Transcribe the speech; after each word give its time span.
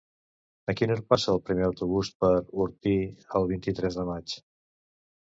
A 0.71 0.73
quina 0.77 0.93
hora 0.93 1.03
passa 1.13 1.27
el 1.33 1.41
primer 1.49 1.67
autobús 1.67 2.09
per 2.23 2.31
Orpí 2.65 2.93
el 3.41 3.45
vint-i-tres 3.53 3.99
de 3.99 4.07
maig? 4.09 4.35